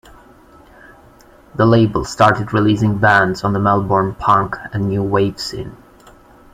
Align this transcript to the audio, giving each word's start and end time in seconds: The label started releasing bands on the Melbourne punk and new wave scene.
The 1.53 1.63
label 1.67 2.05
started 2.05 2.53
releasing 2.53 2.97
bands 2.97 3.43
on 3.43 3.53
the 3.53 3.59
Melbourne 3.59 4.15
punk 4.15 4.55
and 4.73 4.89
new 4.89 5.03
wave 5.03 5.39
scene. 5.39 5.77